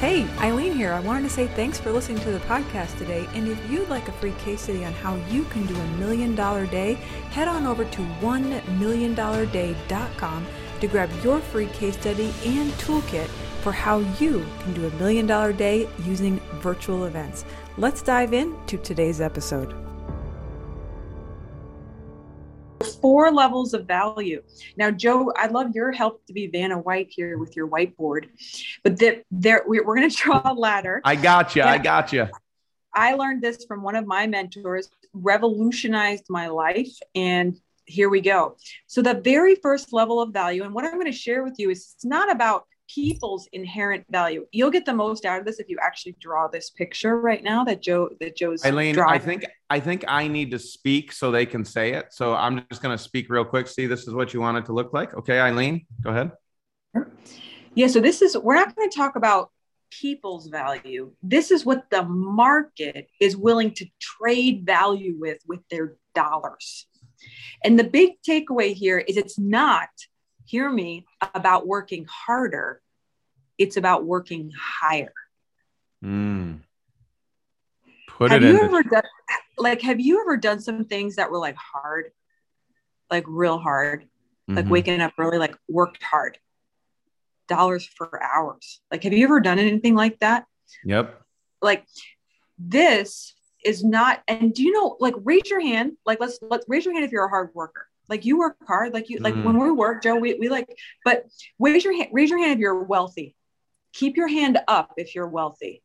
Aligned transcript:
Hey, 0.00 0.26
Eileen 0.38 0.72
here. 0.74 0.92
I 0.92 1.00
wanted 1.00 1.24
to 1.24 1.28
say 1.28 1.48
thanks 1.48 1.80
for 1.80 1.90
listening 1.90 2.20
to 2.20 2.30
the 2.30 2.38
podcast 2.40 2.96
today. 2.98 3.26
And 3.34 3.48
if 3.48 3.58
you'd 3.68 3.88
like 3.88 4.06
a 4.06 4.12
free 4.12 4.34
case 4.38 4.60
study 4.60 4.84
on 4.84 4.92
how 4.92 5.16
you 5.28 5.42
can 5.46 5.66
do 5.66 5.74
a 5.74 5.86
million 5.98 6.36
dollar 6.36 6.66
day, 6.66 6.94
head 7.32 7.48
on 7.48 7.66
over 7.66 7.84
to 7.84 8.02
onemilliondollarday.com 8.20 10.46
to 10.80 10.86
grab 10.86 11.10
your 11.24 11.40
free 11.40 11.66
case 11.66 11.98
study 11.98 12.32
and 12.46 12.70
toolkit 12.74 13.26
for 13.62 13.72
how 13.72 13.98
you 14.20 14.46
can 14.60 14.72
do 14.72 14.86
a 14.86 14.90
million 14.90 15.26
dollar 15.26 15.52
day 15.52 15.88
using 16.04 16.38
virtual 16.60 17.06
events. 17.06 17.44
Let's 17.76 18.00
dive 18.00 18.32
into 18.32 18.78
today's 18.78 19.20
episode. 19.20 19.74
Four 23.00 23.32
levels 23.32 23.74
of 23.74 23.86
value. 23.86 24.42
Now, 24.76 24.90
Joe, 24.90 25.32
I'd 25.36 25.52
love 25.52 25.74
your 25.74 25.92
help 25.92 26.24
to 26.26 26.32
be 26.32 26.46
Vanna 26.46 26.78
White 26.78 27.08
here 27.10 27.38
with 27.38 27.56
your 27.56 27.68
whiteboard, 27.68 28.28
but 28.82 28.98
that 28.98 29.22
there 29.30 29.62
we're, 29.66 29.84
we're 29.84 29.96
going 29.96 30.10
to 30.10 30.16
draw 30.16 30.42
a 30.44 30.54
ladder. 30.54 31.00
I 31.04 31.16
got 31.16 31.56
you. 31.56 31.62
I 31.62 31.78
got 31.78 32.12
you. 32.12 32.28
I 32.94 33.14
learned 33.14 33.42
this 33.42 33.64
from 33.64 33.82
one 33.82 33.94
of 33.96 34.06
my 34.06 34.26
mentors, 34.26 34.90
revolutionized 35.12 36.24
my 36.28 36.48
life, 36.48 36.96
and 37.14 37.58
here 37.84 38.08
we 38.08 38.20
go. 38.20 38.56
So 38.86 39.02
the 39.02 39.14
very 39.14 39.54
first 39.54 39.92
level 39.92 40.20
of 40.20 40.32
value, 40.32 40.64
and 40.64 40.74
what 40.74 40.84
I'm 40.84 40.94
going 40.94 41.06
to 41.06 41.12
share 41.12 41.42
with 41.42 41.54
you 41.58 41.70
is 41.70 41.92
it's 41.94 42.04
not 42.04 42.30
about 42.30 42.66
people's 42.88 43.48
inherent 43.52 44.04
value. 44.10 44.46
You'll 44.52 44.70
get 44.70 44.84
the 44.84 44.94
most 44.94 45.24
out 45.24 45.38
of 45.38 45.46
this 45.46 45.60
if 45.60 45.68
you 45.68 45.78
actually 45.82 46.16
draw 46.20 46.48
this 46.48 46.70
picture 46.70 47.20
right 47.20 47.42
now 47.42 47.64
that 47.64 47.82
Joe 47.82 48.10
that 48.20 48.36
Joe's 48.36 48.64
Eileen, 48.64 48.94
drawing. 48.94 49.14
I 49.14 49.18
think 49.18 49.46
I 49.70 49.80
think 49.80 50.04
I 50.08 50.28
need 50.28 50.50
to 50.52 50.58
speak 50.58 51.12
so 51.12 51.30
they 51.30 51.46
can 51.46 51.64
say 51.64 51.92
it. 51.92 52.06
So 52.10 52.34
I'm 52.34 52.64
just 52.70 52.82
gonna 52.82 52.98
speak 52.98 53.28
real 53.28 53.44
quick. 53.44 53.68
See, 53.68 53.86
this 53.86 54.08
is 54.08 54.14
what 54.14 54.34
you 54.34 54.40
want 54.40 54.58
it 54.58 54.66
to 54.66 54.72
look 54.72 54.92
like. 54.92 55.14
Okay, 55.14 55.38
Eileen, 55.38 55.86
go 56.02 56.10
ahead. 56.10 56.32
Yeah, 57.74 57.86
so 57.86 58.00
this 58.00 58.22
is 58.22 58.36
we're 58.36 58.56
not 58.56 58.74
going 58.74 58.90
to 58.90 58.96
talk 58.96 59.14
about 59.14 59.50
people's 59.90 60.48
value. 60.48 61.12
This 61.22 61.50
is 61.50 61.64
what 61.64 61.88
the 61.90 62.02
market 62.02 63.08
is 63.20 63.36
willing 63.36 63.72
to 63.74 63.86
trade 64.00 64.66
value 64.66 65.16
with 65.18 65.38
with 65.46 65.60
their 65.70 65.96
dollars. 66.14 66.86
And 67.62 67.78
the 67.78 67.84
big 67.84 68.20
takeaway 68.26 68.74
here 68.74 68.98
is 68.98 69.16
it's 69.16 69.38
not 69.38 69.88
hear 70.48 70.70
me 70.70 71.04
about 71.34 71.66
working 71.66 72.06
harder 72.08 72.80
it's 73.58 73.76
about 73.76 74.04
working 74.04 74.52
higher. 74.56 75.12
Mm. 76.04 76.60
Put 78.06 78.30
have 78.30 78.44
it 78.44 78.46
you 78.46 78.60
ever 78.62 78.84
done 78.84 79.02
like 79.58 79.82
have 79.82 79.98
you 79.98 80.20
ever 80.20 80.36
done 80.36 80.60
some 80.60 80.84
things 80.84 81.16
that 81.16 81.28
were 81.30 81.38
like 81.38 81.56
hard? 81.56 82.12
Like 83.10 83.24
real 83.26 83.58
hard? 83.58 84.08
Like 84.48 84.66
Mhm. 84.66 84.70
waking 84.70 85.00
up 85.00 85.12
early 85.18 85.38
like 85.38 85.56
worked 85.68 86.04
hard. 86.04 86.38
Dollars 87.48 87.84
for 87.84 88.22
hours. 88.22 88.80
Like 88.92 89.02
have 89.02 89.12
you 89.12 89.24
ever 89.24 89.40
done 89.40 89.58
anything 89.58 89.96
like 89.96 90.20
that? 90.20 90.46
Yep. 90.84 91.20
like 91.60 91.84
this 92.58 93.34
is 93.64 93.82
not 93.82 94.22
and 94.28 94.54
do 94.54 94.62
you 94.62 94.70
know 94.70 94.96
like 95.00 95.14
raise 95.24 95.50
your 95.50 95.60
hand. 95.60 95.96
Like 96.06 96.20
let's 96.20 96.38
let's 96.42 96.64
raise 96.68 96.84
your 96.84 96.94
hand 96.94 97.04
if 97.04 97.10
you're 97.10 97.24
a 97.24 97.28
hard 97.28 97.50
worker 97.54 97.88
like 98.08 98.24
you 98.24 98.38
work 98.38 98.56
hard 98.66 98.94
like 98.94 99.08
you 99.08 99.18
like 99.18 99.34
when 99.34 99.56
mm. 99.56 99.62
we 99.62 99.70
work 99.70 100.02
joe 100.02 100.16
we, 100.16 100.34
we 100.34 100.48
like 100.48 100.68
but 101.04 101.24
raise 101.58 101.84
your 101.84 101.94
hand 101.94 102.08
raise 102.12 102.30
your 102.30 102.38
hand 102.38 102.52
if 102.52 102.58
you're 102.58 102.82
wealthy. 102.82 103.34
Keep 103.92 104.16
your 104.16 104.28
hand 104.28 104.58
up 104.68 104.92
if 104.96 105.14
you're 105.14 105.28
wealthy. 105.28 105.82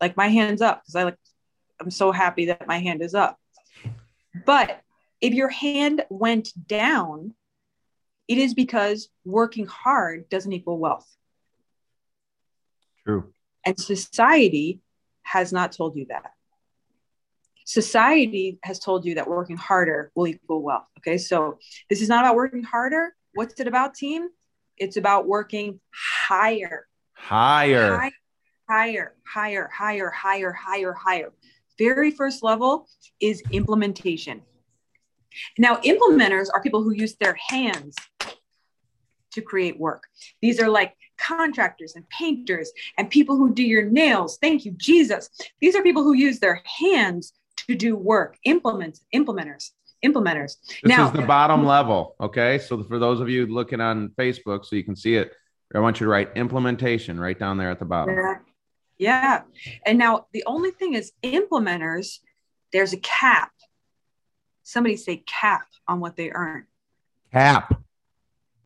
Like 0.00 0.16
my 0.16 0.28
hand's 0.28 0.62
up 0.62 0.82
because 0.82 0.96
i 0.96 1.04
like 1.04 1.16
i'm 1.80 1.90
so 1.90 2.12
happy 2.12 2.46
that 2.46 2.66
my 2.66 2.78
hand 2.78 3.02
is 3.02 3.14
up. 3.14 3.38
But 4.46 4.80
if 5.20 5.32
your 5.32 5.48
hand 5.48 6.04
went 6.10 6.50
down 6.66 7.34
it 8.26 8.38
is 8.38 8.54
because 8.54 9.08
working 9.24 9.66
hard 9.66 10.28
doesn't 10.28 10.52
equal 10.52 10.78
wealth. 10.78 11.08
True. 13.04 13.32
and 13.66 13.78
society 13.78 14.80
has 15.24 15.52
not 15.52 15.72
told 15.72 15.94
you 15.94 16.06
that. 16.06 16.32
Society 17.64 18.58
has 18.62 18.78
told 18.78 19.04
you 19.04 19.14
that 19.16 19.28
working 19.28 19.56
harder 19.56 20.12
will 20.14 20.26
equal 20.26 20.62
wealth. 20.62 20.86
Okay. 20.98 21.18
So 21.18 21.58
this 21.88 22.02
is 22.02 22.08
not 22.08 22.24
about 22.24 22.36
working 22.36 22.62
harder. 22.62 23.14
What's 23.34 23.58
it 23.58 23.66
about, 23.66 23.94
team? 23.94 24.28
It's 24.76 24.96
about 24.96 25.26
working 25.26 25.80
higher, 26.28 26.86
Higher. 27.14 27.96
Hi- 27.96 28.12
higher, 28.68 29.14
higher, 29.26 29.70
higher, 29.72 30.10
higher, 30.10 30.52
higher, 30.52 30.92
higher. 30.92 31.32
Very 31.78 32.10
first 32.10 32.42
level 32.42 32.88
is 33.20 33.42
implementation. 33.50 34.42
Now, 35.58 35.76
implementers 35.76 36.48
are 36.52 36.62
people 36.62 36.82
who 36.82 36.92
use 36.92 37.16
their 37.16 37.36
hands 37.48 37.96
to 39.32 39.42
create 39.42 39.78
work. 39.78 40.04
These 40.40 40.60
are 40.60 40.68
like 40.68 40.94
contractors 41.18 41.96
and 41.96 42.08
painters 42.08 42.70
and 42.98 43.10
people 43.10 43.36
who 43.36 43.52
do 43.52 43.62
your 43.62 43.84
nails. 43.84 44.38
Thank 44.40 44.64
you, 44.64 44.72
Jesus. 44.72 45.30
These 45.60 45.74
are 45.74 45.82
people 45.82 46.04
who 46.04 46.12
use 46.12 46.38
their 46.38 46.62
hands 46.80 47.32
to 47.56 47.74
do 47.74 47.96
work. 47.96 48.36
Implement 48.44 49.00
implementers. 49.14 49.70
Implementers. 50.04 50.56
This 50.82 50.84
now, 50.84 51.06
is 51.06 51.12
the 51.12 51.22
bottom 51.22 51.64
level. 51.64 52.14
Okay. 52.20 52.58
So 52.58 52.82
for 52.84 52.98
those 52.98 53.20
of 53.20 53.28
you 53.28 53.46
looking 53.46 53.80
on 53.80 54.10
Facebook, 54.18 54.64
so 54.64 54.76
you 54.76 54.84
can 54.84 54.96
see 54.96 55.16
it, 55.16 55.32
I 55.74 55.78
want 55.80 55.98
you 55.98 56.06
to 56.06 56.10
write 56.10 56.30
implementation 56.36 57.18
right 57.18 57.38
down 57.38 57.56
there 57.56 57.70
at 57.70 57.78
the 57.78 57.84
bottom. 57.84 58.14
Yeah. 58.14 58.38
Yeah. 58.98 59.42
And 59.84 59.98
now 59.98 60.26
the 60.32 60.44
only 60.46 60.70
thing 60.70 60.94
is 60.94 61.12
implementers, 61.22 62.18
there's 62.72 62.92
a 62.92 62.98
cap. 62.98 63.50
Somebody 64.62 64.96
say 64.96 65.22
cap 65.26 65.66
on 65.88 66.00
what 66.00 66.16
they 66.16 66.30
earn. 66.30 66.66
Cap. 67.32 67.82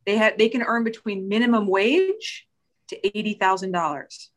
They 0.07 0.17
have 0.17 0.39
they 0.39 0.49
can 0.49 0.63
earn 0.63 0.85
between 0.85 1.29
minimum 1.29 1.67
wage 1.67 2.47
to 2.89 3.19
eighty 3.19 3.35
thousand 3.35 3.73
dollars. 3.73 4.31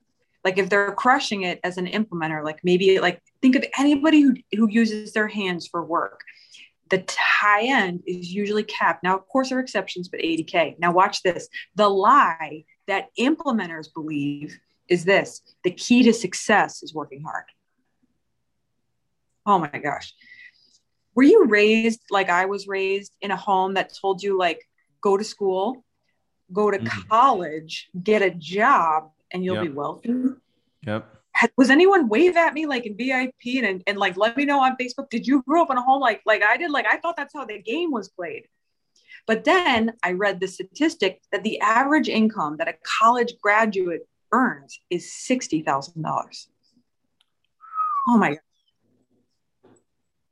Like 0.44 0.58
if 0.58 0.70
they're 0.70 0.92
crushing 0.94 1.44
it 1.44 1.60
as 1.64 1.78
an 1.78 1.88
implementer, 1.88 2.44
like 2.44 2.60
maybe 2.64 3.00
like 3.00 3.22
think 3.42 3.56
of 3.56 3.64
anybody 3.78 4.22
who 4.22 4.36
who 4.56 4.70
uses 4.70 5.14
their 5.14 5.28
hands 5.28 5.68
for 5.68 5.84
work. 5.86 6.22
The 6.90 7.04
high 7.18 7.64
end 7.68 8.04
is 8.06 8.34
usually 8.34 8.64
capped. 8.64 9.02
Now, 9.04 9.16
of 9.18 9.26
course, 9.28 9.48
there 9.50 9.58
are 9.60 9.62
exceptions, 9.62 10.10
but 10.10 10.20
80K. 10.20 10.76
Now, 10.78 10.92
watch 10.92 11.22
this. 11.24 11.48
The 11.76 11.88
lie 11.88 12.66
that 12.88 13.06
implementers 13.18 13.88
believe 13.94 14.60
is 14.90 15.06
this 15.06 15.42
the 15.64 15.72
key 15.72 16.04
to 16.04 16.12
success 16.14 16.84
is 16.84 16.94
working 16.94 17.22
hard. 17.22 17.46
Oh 19.46 19.58
my 19.60 19.68
gosh. 19.70 20.14
Were 21.16 21.24
you 21.24 21.46
raised 21.46 22.02
like 22.10 22.30
I 22.30 22.46
was 22.46 22.68
raised 22.68 23.12
in 23.22 23.32
a 23.32 23.36
home 23.38 23.74
that 23.76 23.94
told 24.00 24.22
you, 24.24 24.38
like, 24.38 24.62
go 25.02 25.18
to 25.18 25.24
school, 25.24 25.84
go 26.54 26.72
to 26.72 26.78
Mhm. 26.80 27.08
college, 27.10 27.90
get 28.04 28.22
a 28.22 28.32
job, 28.32 29.12
and 29.34 29.44
you'll 29.44 29.56
Yep. 29.56 29.64
be 29.64 29.70
wealthy? 29.70 30.14
Yep. 30.86 31.18
was 31.58 31.70
anyone 31.70 32.08
wave 32.10 32.36
at 32.36 32.54
me 32.54 32.66
like 32.66 32.86
in 32.86 32.96
VIP 32.98 33.64
and, 33.64 33.84
and 33.88 33.98
like 33.98 34.18
let 34.18 34.36
me 34.38 34.46
know 34.46 34.60
on 34.60 34.76
Facebook? 34.78 35.10
Did 35.10 35.26
you 35.28 35.42
grow 35.44 35.64
up 35.64 35.72
in 35.72 35.78
a 35.78 35.82
home 35.82 36.02
like 36.02 36.22
like 36.26 36.44
I 36.44 36.58
did? 36.58 36.72
Like 36.72 36.86
I 36.86 36.98
thought 36.98 37.16
that's 37.18 37.34
how 37.34 37.46
the 37.46 37.60
game 37.62 37.92
was 37.92 38.10
played. 38.10 38.48
But 39.28 39.44
then 39.44 39.94
I 40.04 40.14
read 40.14 40.40
the 40.40 40.48
statistic 40.48 41.22
that 41.32 41.44
the 41.44 41.60
average 41.62 42.10
income 42.10 42.58
that 42.58 42.68
a 42.68 42.76
college 43.00 43.34
graduate 43.42 44.08
earns 44.32 44.80
is 44.90 45.12
sixty 45.14 45.62
thousand 45.62 46.02
dollars. 46.02 46.50
Oh 48.10 48.18
my 48.18 48.30
god. 48.32 48.40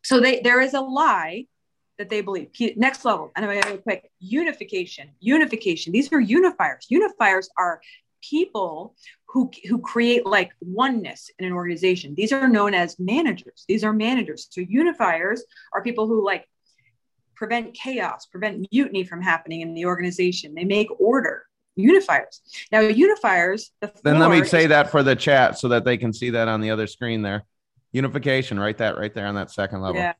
So 0.03 0.19
they 0.19 0.41
there 0.41 0.59
is 0.61 0.73
a 0.73 0.81
lie 0.81 1.45
that 1.97 2.09
they 2.09 2.21
believe. 2.21 2.49
Next 2.77 3.05
level, 3.05 3.31
and 3.35 3.45
I'm 3.45 3.59
gonna 3.59 3.75
go 3.75 3.81
quick. 3.81 4.09
Unification. 4.19 5.09
Unification. 5.19 5.91
These 5.93 6.11
are 6.11 6.19
unifiers. 6.21 6.87
Unifiers 6.89 7.49
are 7.57 7.81
people 8.21 8.95
who 9.27 9.51
who 9.67 9.79
create 9.79 10.25
like 10.25 10.51
oneness 10.61 11.29
in 11.39 11.45
an 11.45 11.53
organization. 11.53 12.15
These 12.15 12.31
are 12.31 12.47
known 12.47 12.73
as 12.73 12.97
managers. 12.99 13.65
These 13.67 13.83
are 13.83 13.93
managers. 13.93 14.47
So 14.49 14.61
unifiers 14.61 15.39
are 15.73 15.83
people 15.83 16.07
who 16.07 16.25
like 16.25 16.47
prevent 17.35 17.73
chaos, 17.73 18.25
prevent 18.25 18.67
mutiny 18.71 19.03
from 19.03 19.21
happening 19.21 19.61
in 19.61 19.73
the 19.73 19.85
organization. 19.85 20.55
They 20.55 20.65
make 20.65 20.87
order. 20.99 21.45
Unifiers. 21.77 22.41
Now 22.71 22.81
unifiers. 22.81 23.69
The 23.79 23.91
Then 24.03 24.19
let 24.19 24.31
me 24.31 24.43
say 24.43 24.63
is- 24.63 24.69
that 24.69 24.91
for 24.91 25.03
the 25.03 25.15
chat 25.15 25.57
so 25.57 25.69
that 25.69 25.85
they 25.85 25.97
can 25.97 26.11
see 26.11 26.31
that 26.31 26.47
on 26.47 26.59
the 26.61 26.71
other 26.71 26.87
screen 26.87 27.21
there. 27.21 27.43
Unification, 27.91 28.59
write 28.59 28.77
that 28.79 28.97
right 28.97 29.13
there 29.13 29.25
on 29.27 29.35
that 29.35 29.49
second 29.51 29.81
level. 29.81 30.01
Yeah. 30.01 30.13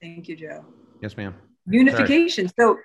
Thank 0.00 0.28
you, 0.28 0.36
Joe. 0.36 0.64
Yes, 1.02 1.16
ma'am. 1.16 1.34
unification. 1.66 2.50
So 2.58 2.78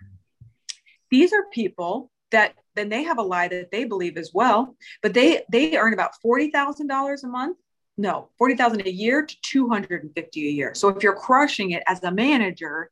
these 1.10 1.32
are 1.34 1.46
people 1.52 2.12
that 2.32 2.54
then 2.76 2.90
they 2.90 3.04
have 3.04 3.18
a 3.18 3.22
lie 3.22 3.48
that 3.48 3.72
they 3.72 3.86
believe 3.86 4.18
as 4.18 4.32
well, 4.34 4.76
but 5.02 5.14
they 5.14 5.44
they 5.52 5.78
earn 5.78 5.94
about 5.94 6.20
forty 6.22 6.50
thousand 6.52 6.88
dollars 6.88 7.24
a 7.24 7.28
month. 7.28 7.58
No, 7.98 8.30
forty 8.38 8.56
thousand 8.56 8.86
a 8.86 8.92
year 8.92 9.26
to 9.26 9.36
two 9.42 9.70
hundred 9.70 10.04
and 10.04 10.14
fifty 10.16 10.48
a 10.48 10.52
year. 10.52 10.74
So 10.74 10.90
if 10.90 11.04
you're 11.04 11.16
crushing 11.16 11.72
it 11.72 11.84
as 11.88 12.04
a 12.04 12.12
manager, 12.12 12.90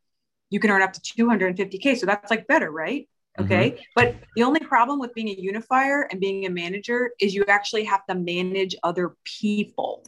you 0.50 0.60
can 0.60 0.69
earn 0.72 0.81
up 0.81 0.94
to 0.94 1.01
two 1.01 1.28
hundred 1.28 1.48
and 1.48 1.57
fifty 1.57 1.78
k. 1.78 1.95
So 1.95 2.06
that's 2.06 2.30
like 2.30 2.48
better, 2.48 2.72
right? 2.72 3.07
Mm-hmm. 3.39 3.51
Okay. 3.51 3.86
But 3.95 4.16
the 4.36 4.44
only 4.44 4.60
problem 4.60 5.00
with 5.00 5.13
being 5.13 5.30
a 5.30 5.36
unifier 5.39 6.07
and 6.12 6.19
being 6.19 6.45
a 6.45 6.50
manager 6.50 7.12
is 7.19 7.33
you 7.33 7.45
actually 7.48 7.86
have 7.86 8.06
to 8.07 8.16
manage 8.16 8.75
other 8.83 9.16
people. 9.24 10.06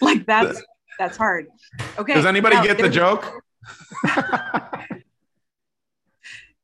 Like 0.00 0.26
that's 0.26 0.62
that's 0.98 1.16
hard. 1.16 1.46
Okay. 2.00 2.14
Does 2.14 2.24
anybody 2.24 2.56
now 2.56 2.64
get 2.64 2.78
the 2.78 2.88
joke? 2.88 3.30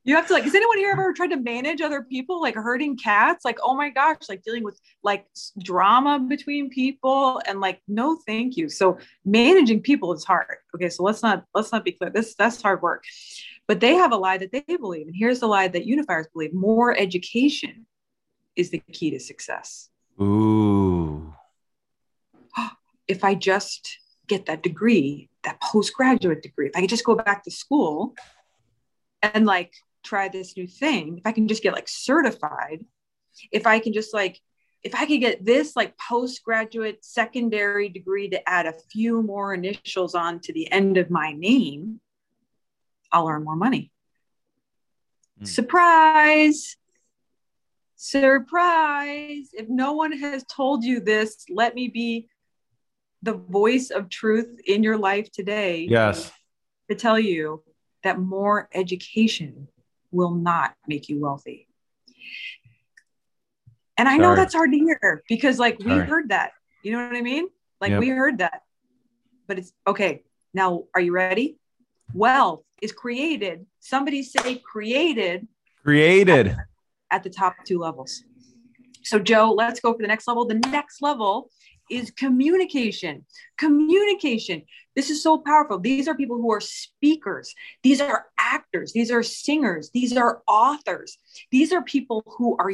you 0.02 0.16
have 0.16 0.26
to 0.26 0.32
like, 0.32 0.44
has 0.44 0.54
anyone 0.54 0.78
here 0.78 0.92
ever 0.92 1.12
tried 1.12 1.26
to 1.26 1.36
manage 1.36 1.82
other 1.82 2.00
people, 2.02 2.40
like 2.40 2.54
herding 2.54 2.96
cats? 2.96 3.44
Like, 3.44 3.58
oh 3.62 3.74
my 3.74 3.90
gosh, 3.90 4.30
like 4.30 4.42
dealing 4.42 4.64
with 4.64 4.80
like 5.02 5.26
drama 5.62 6.18
between 6.20 6.70
people 6.70 7.42
and 7.46 7.60
like, 7.60 7.82
no, 7.86 8.16
thank 8.26 8.56
you. 8.56 8.70
So 8.70 8.96
managing 9.26 9.82
people 9.82 10.14
is 10.14 10.24
hard. 10.24 10.56
Okay. 10.74 10.88
So 10.88 11.02
let's 11.02 11.22
not, 11.22 11.44
let's 11.54 11.70
not 11.70 11.84
be 11.84 11.92
clear. 11.92 12.08
This, 12.08 12.34
that's 12.34 12.62
hard 12.62 12.80
work. 12.80 13.04
But 13.68 13.80
they 13.80 13.94
have 13.94 14.12
a 14.12 14.16
lie 14.16 14.38
that 14.38 14.52
they 14.52 14.62
believe. 14.78 15.06
And 15.06 15.14
here's 15.14 15.40
the 15.40 15.48
lie 15.48 15.68
that 15.68 15.84
unifiers 15.84 16.28
believe 16.32 16.54
more 16.54 16.96
education 16.96 17.84
is 18.54 18.70
the 18.70 18.78
key 18.90 19.10
to 19.10 19.20
success. 19.20 19.90
Ooh. 20.18 21.34
If 23.08 23.22
I 23.22 23.36
just 23.36 24.00
get 24.28 24.46
that 24.46 24.62
degree, 24.62 25.28
that 25.44 25.60
postgraduate 25.60 26.42
degree, 26.42 26.68
if 26.68 26.76
I 26.76 26.80
could 26.80 26.90
just 26.90 27.04
go 27.04 27.14
back 27.14 27.44
to 27.44 27.50
school 27.50 28.14
and 29.22 29.46
like 29.46 29.72
try 30.04 30.28
this 30.28 30.56
new 30.56 30.66
thing, 30.66 31.18
if 31.18 31.26
I 31.26 31.32
can 31.32 31.48
just 31.48 31.62
get 31.62 31.72
like 31.72 31.88
certified, 31.88 32.84
if 33.52 33.66
I 33.66 33.78
can 33.78 33.92
just 33.92 34.14
like, 34.14 34.40
if 34.82 34.94
I 34.94 35.06
could 35.06 35.20
get 35.20 35.44
this 35.44 35.74
like 35.74 35.96
postgraduate 35.98 37.04
secondary 37.04 37.88
degree 37.88 38.28
to 38.30 38.48
add 38.48 38.66
a 38.66 38.74
few 38.92 39.22
more 39.22 39.52
initials 39.54 40.14
on 40.14 40.40
to 40.40 40.52
the 40.52 40.70
end 40.70 40.96
of 40.96 41.10
my 41.10 41.32
name, 41.32 42.00
I'll 43.10 43.28
earn 43.28 43.44
more 43.44 43.56
money. 43.56 43.90
Mm. 45.42 45.46
Surprise! 45.46 46.76
Surprise! 47.96 49.48
If 49.52 49.68
no 49.68 49.94
one 49.94 50.12
has 50.12 50.44
told 50.44 50.84
you 50.84 51.00
this, 51.00 51.46
let 51.48 51.74
me 51.74 51.88
be 51.88 52.28
the 53.22 53.34
voice 53.34 53.90
of 53.90 54.08
truth 54.08 54.60
in 54.66 54.82
your 54.82 54.98
life 54.98 55.30
today. 55.32 55.86
Yes. 55.88 56.30
To 56.90 56.96
tell 56.96 57.18
you 57.18 57.62
that 58.04 58.18
more 58.18 58.68
education 58.72 59.68
will 60.12 60.34
not 60.34 60.74
make 60.86 61.08
you 61.08 61.20
wealthy. 61.20 61.68
And 63.98 64.08
I 64.08 64.18
know 64.18 64.36
that's 64.36 64.54
hard 64.54 64.72
to 64.72 64.78
hear 64.78 65.22
because, 65.28 65.58
like, 65.58 65.78
we 65.78 65.86
Sorry. 65.86 66.06
heard 66.06 66.28
that. 66.28 66.52
You 66.82 66.92
know 66.92 67.08
what 67.08 67.16
I 67.16 67.22
mean? 67.22 67.48
Like, 67.80 67.90
yep. 67.90 68.00
we 68.00 68.10
heard 68.10 68.38
that. 68.38 68.62
But 69.46 69.58
it's 69.58 69.72
okay. 69.86 70.22
Now, 70.52 70.84
are 70.94 71.00
you 71.00 71.12
ready? 71.12 71.58
Wealth 72.12 72.62
is 72.82 72.92
created. 72.92 73.66
Somebody 73.80 74.22
say 74.22 74.56
created. 74.56 75.48
Created. 75.82 76.48
At, 76.48 76.56
at 77.10 77.22
the 77.22 77.30
top 77.30 77.56
two 77.66 77.78
levels. 77.78 78.22
So, 79.02 79.18
Joe, 79.18 79.52
let's 79.56 79.80
go 79.80 79.92
for 79.92 80.02
the 80.02 80.08
next 80.08 80.28
level. 80.28 80.44
The 80.44 80.54
next 80.54 81.00
level 81.00 81.50
is 81.90 82.10
communication. 82.10 83.24
Communication. 83.58 84.62
This 84.94 85.10
is 85.10 85.22
so 85.22 85.38
powerful. 85.38 85.78
These 85.78 86.08
are 86.08 86.14
people 86.14 86.36
who 86.36 86.52
are 86.52 86.60
speakers. 86.60 87.54
These 87.82 88.00
are 88.00 88.26
actors. 88.38 88.92
These 88.92 89.10
are 89.10 89.22
singers. 89.22 89.90
These 89.92 90.16
are 90.16 90.42
authors. 90.48 91.18
These 91.50 91.72
are 91.72 91.82
people 91.82 92.22
who 92.26 92.56
are 92.58 92.72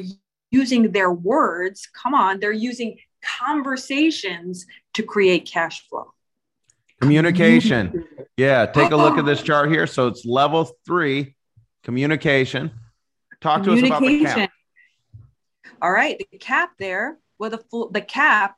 using 0.51 0.93
their 0.93 1.11
words. 1.11 1.89
Come 2.01 2.15
on, 2.15 2.39
they're 2.39 2.53
using 2.53 2.99
conversations 3.41 4.67
to 4.95 5.03
create 5.03 5.51
cash 5.51 5.89
flow. 5.89 6.13
Communication. 7.01 8.05
Yeah, 8.37 8.67
take 8.67 8.93
a 8.93 8.97
look 8.97 9.19
at 9.19 9.25
this 9.25 9.39
uh-huh. 9.39 9.47
chart 9.47 9.71
here. 9.71 9.87
So 9.87 10.07
it's 10.07 10.25
level 10.25 10.71
three 10.87 11.35
communication. 11.83 12.71
Talk 13.41 13.65
to 13.65 13.73
us 13.73 13.83
about 13.83 14.03
the 14.03 14.25
cap. 14.25 14.51
All 15.81 15.91
right, 15.91 16.23
the 16.31 16.39
cap 16.39 16.71
there. 16.79 17.19
Well, 17.41 17.51
the 17.51 17.89
the 17.91 18.01
cap 18.01 18.57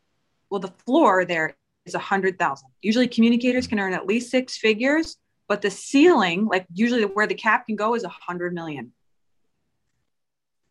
well, 0.54 0.60
the 0.60 0.84
floor 0.84 1.24
there 1.24 1.56
is 1.84 1.96
a 1.96 1.98
hundred 1.98 2.38
thousand. 2.38 2.68
Usually 2.80 3.08
communicators 3.08 3.66
can 3.66 3.80
earn 3.80 3.92
at 3.92 4.06
least 4.06 4.30
six 4.30 4.56
figures, 4.56 5.16
but 5.48 5.62
the 5.62 5.70
ceiling, 5.70 6.46
like 6.46 6.64
usually 6.72 7.02
where 7.02 7.26
the 7.26 7.34
cap 7.34 7.66
can 7.66 7.74
go 7.74 7.96
is 7.96 8.04
a 8.04 8.08
hundred 8.08 8.54
million. 8.54 8.92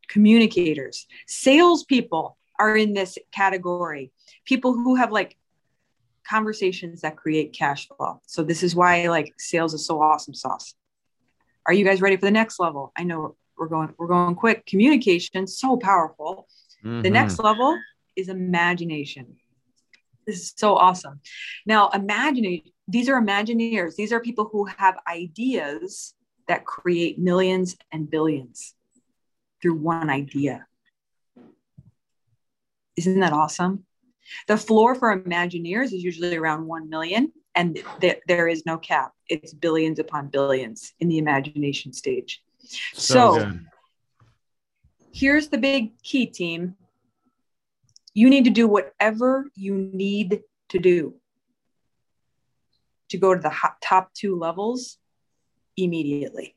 Communicators, 0.08 1.06
salespeople 1.28 2.38
are 2.58 2.78
in 2.78 2.94
this 2.94 3.18
category. 3.34 4.14
People 4.46 4.72
who 4.72 4.96
have 4.96 5.12
like 5.12 5.36
conversations 6.26 7.02
that 7.02 7.18
create 7.18 7.52
cash 7.52 7.90
flow. 7.90 8.22
So 8.26 8.42
this 8.42 8.64
is 8.64 8.74
why 8.74 9.08
like 9.08 9.34
sales 9.38 9.74
is 9.74 9.86
so 9.86 10.02
awesome 10.02 10.34
sauce. 10.34 10.76
Are 11.68 11.74
you 11.74 11.84
guys 11.84 12.00
ready 12.00 12.16
for 12.16 12.26
the 12.26 12.32
next 12.32 12.58
level? 12.58 12.94
I 12.98 13.04
know 13.04 13.36
we're 13.58 13.68
going 13.68 13.94
we're 13.98 14.08
going 14.08 14.36
quick. 14.36 14.66
Communication 14.66 15.46
so 15.46 15.76
powerful. 15.76 16.48
Mm-hmm. 16.86 17.02
The 17.02 17.10
next 17.10 17.38
level 17.38 17.78
is 18.16 18.30
imagination. 18.30 19.36
This 20.26 20.42
is 20.42 20.54
so 20.56 20.76
awesome. 20.76 21.20
Now, 21.66 21.90
imagine 21.90 22.62
these 22.88 23.10
are 23.10 23.22
Imagineers. 23.22 23.96
These 23.96 24.14
are 24.14 24.20
people 24.20 24.50
who 24.52 24.66
have 24.66 24.96
ideas 25.08 26.14
that 26.48 26.66
create 26.66 27.20
millions 27.20 27.78
and 27.92 28.10
billions 28.10 28.74
through 29.62 29.76
one 29.76 30.10
idea. 30.10 30.68
Isn't 32.96 33.20
that 33.22 33.34
awesome? 33.34 33.86
The 34.48 34.58
floor 34.58 34.96
for 34.96 35.18
Imagineers 35.18 35.86
is 35.86 36.04
usually 36.04 36.36
around 36.36 36.66
1 36.66 36.90
million, 36.90 37.32
and 37.56 37.82
th- 38.02 38.22
there 38.28 38.48
is 38.48 38.66
no 38.66 38.78
cap. 38.78 39.12
It's 39.30 39.54
billions 39.54 40.00
upon 40.00 40.28
billions 40.28 40.94
in 41.00 41.10
the 41.10 41.18
imagination 41.18 41.94
stage. 41.94 42.42
So, 42.94 43.40
so 43.40 43.52
here's 45.14 45.50
the 45.50 45.58
big 45.58 46.02
key, 46.02 46.26
team 46.26 46.76
you 48.14 48.30
need 48.30 48.46
to 48.46 48.50
do 48.50 48.68
whatever 48.68 49.50
you 49.56 49.76
need 49.76 50.42
to 50.70 50.80
do 50.80 51.16
to 53.10 53.18
go 53.18 53.34
to 53.34 53.40
the 53.40 53.54
top 53.82 54.14
two 54.14 54.38
levels 54.38 54.98
immediately. 55.78 56.56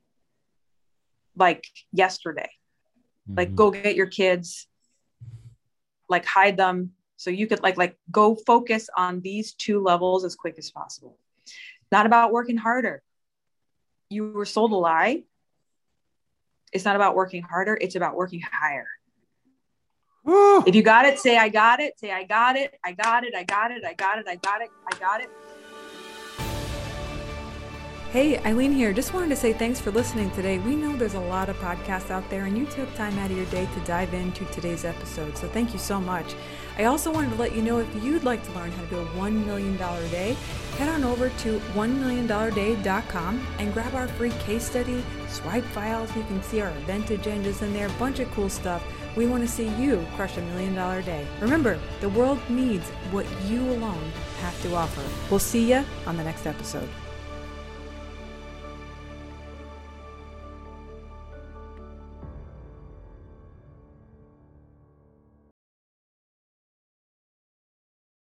Like 1.37 1.67
yesterday. 1.93 2.50
Mm-hmm. 3.29 3.38
Like 3.38 3.55
go 3.55 3.70
get 3.70 3.97
your 3.97 4.06
kids, 4.06 4.67
like 6.08 6.25
hide 6.25 6.56
them 6.56 6.93
so 7.17 7.31
you 7.31 7.47
could 7.47 7.62
like 7.62 7.76
like 7.76 7.97
go 8.11 8.35
focus 8.35 8.88
on 8.97 9.20
these 9.20 9.52
two 9.55 9.82
levels 9.82 10.25
as 10.25 10.35
quick 10.35 10.56
as 10.59 10.70
possible. 10.70 11.19
Not 11.91 12.06
about 12.06 12.32
working 12.32 12.56
harder. 12.56 13.02
You 14.11 14.32
were 14.32 14.44
sold 14.44 14.73
a 14.73 14.76
lie. 14.76 15.25
It's 16.73 16.85
not 16.85 16.97
about 16.97 17.14
working 17.14 17.43
harder, 17.43 17.76
it's 17.81 17.97
about 17.97 18.17
working 18.17 18.41
higher. 18.41 18.87
If 20.26 20.75
you 20.75 20.82
got 20.82 21.06
it, 21.06 21.19
say 21.20 21.38
I 21.38 21.49
got 21.50 21.81
it. 21.81 21.99
Say 22.00 22.12
I 22.12 22.25
got 22.25 22.56
it. 22.56 22.75
I 22.84 22.93
got 22.93 23.25
it. 23.25 23.34
I 23.37 23.44
got 23.44 23.73
it. 23.73 23.84
I 23.84 23.94
got 23.94 24.19
it. 24.19 24.26
I 24.28 24.37
got 24.37 24.62
it. 24.62 24.70
I 24.90 24.94
got 24.99 25.20
it. 25.23 25.31
Hey, 28.12 28.38
Eileen 28.38 28.71
here. 28.71 28.92
Just 28.92 29.12
wanted 29.12 29.31
to 29.31 29.37
say 29.37 29.52
thanks 29.52 29.81
for 29.81 29.90
listening 29.90 30.31
today. 30.31 30.59
We 30.61 30.76
know 30.76 30.97
there's 30.97 31.14
a 31.14 31.21
lot 31.21 31.49
of 31.49 31.57
podcasts 31.59 32.09
out 32.09 32.28
there, 32.31 32.45
and 32.45 32.57
you 32.57 32.64
took 32.64 32.95
time 32.95 33.19
out 33.19 33.33
of 33.33 33.37
your 33.37 33.47
day 33.47 33.69
to 33.75 33.81
dive 33.81 34.14
into 34.14 34.45
today's 34.47 34.85
episode. 34.85 35.37
So 35.37 35.49
thank 35.49 35.73
you 35.73 35.78
so 35.78 36.00
much. 36.00 36.35
I 36.78 36.85
also 36.85 37.12
wanted 37.12 37.31
to 37.31 37.37
let 37.37 37.54
you 37.54 37.62
know 37.62 37.78
if 37.78 38.04
you'd 38.04 38.23
like 38.23 38.45
to 38.45 38.52
learn 38.52 38.71
how 38.71 38.83
to 38.83 38.88
do 38.88 38.99
a 39.00 39.07
$1 39.07 39.45
million 39.45 39.76
day, 39.76 40.37
head 40.78 40.88
on 40.88 41.02
over 41.02 41.31
to 41.31 41.59
onemilliondollarday.com 41.75 43.47
and 43.59 43.75
grab 43.75 43.95
our 43.95 44.07
free 44.07 44.31
case 44.31 44.64
study, 44.64 45.04
swipe 45.28 45.64
files. 45.64 46.14
You 46.14 46.23
can 46.23 46.40
see 46.45 46.61
our 46.61 46.71
event 46.71 47.07
agendas 47.07 47.61
in 47.62 47.73
there, 47.73 47.88
a 47.88 47.99
bunch 47.99 48.21
of 48.21 48.31
cool 48.31 48.49
stuff. 48.49 48.85
We 49.16 49.26
want 49.26 49.42
to 49.42 49.49
see 49.49 49.69
you 49.83 50.07
crush 50.14 50.37
a 50.37 50.42
million 50.42 50.76
dollar 50.76 51.02
day. 51.02 51.26
Remember, 51.40 51.78
the 52.00 52.11
world 52.11 52.38
needs 52.49 52.88
what 53.11 53.26
you 53.47 53.62
alone 53.62 54.12
have 54.40 54.62
to 54.62 54.75
offer. 54.76 55.02
We'll 55.28 55.40
see 55.40 55.73
you 55.73 55.85
on 56.07 56.16
the 56.16 56.25
next 56.25 56.47
episode. 56.47 56.88